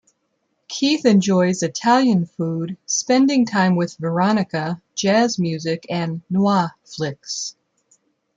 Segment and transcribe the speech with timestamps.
[0.67, 7.55] Keith enjoys Italian food, spending time with Veronica, jazz music and "noir flicks".